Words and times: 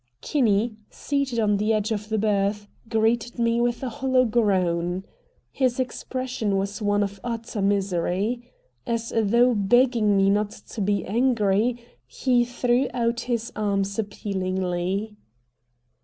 Kinney, 0.19 0.77
seated 0.89 1.37
on 1.37 1.57
the 1.57 1.71
edge 1.73 1.91
of 1.91 2.09
the 2.09 2.17
berth, 2.17 2.67
greeted 2.89 3.37
me 3.37 3.61
with 3.61 3.83
a 3.83 3.89
hollow 3.89 4.25
groan. 4.25 5.03
His 5.51 5.79
expression 5.79 6.57
was 6.57 6.81
one 6.81 7.03
of 7.03 7.19
utter 7.23 7.61
misery. 7.61 8.51
As 8.87 9.13
though 9.15 9.53
begging 9.53 10.17
me 10.17 10.31
not 10.31 10.49
to 10.49 10.81
be 10.81 11.05
angry, 11.05 11.85
he 12.07 12.43
threw 12.43 12.87
out 12.95 13.19
his 13.29 13.51
arms 13.55 13.99
appealingly. 13.99 15.17